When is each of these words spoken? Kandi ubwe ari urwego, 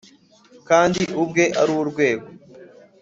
Kandi 0.69 1.01
ubwe 1.21 1.43
ari 1.61 1.71
urwego, 1.81 2.27